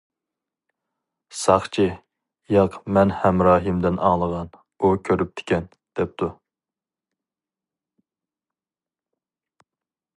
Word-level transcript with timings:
ساقچى: 1.39 1.83
ياق 2.55 2.77
مەن 2.97 3.13
ھەمراھىمدىن 3.23 4.01
ئاڭلىغان، 4.07 4.49
ئۇ 4.87 4.91
كۆرۈپتىكەن، 5.09 5.69
-دەپتۇ. 5.75 6.31